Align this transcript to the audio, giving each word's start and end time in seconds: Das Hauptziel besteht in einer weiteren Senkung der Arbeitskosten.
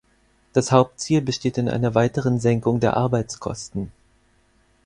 Das 0.53 0.71
Hauptziel 0.71 1.21
besteht 1.21 1.59
in 1.59 1.69
einer 1.69 1.93
weiteren 1.93 2.39
Senkung 2.39 2.79
der 2.79 2.97
Arbeitskosten. 2.97 3.91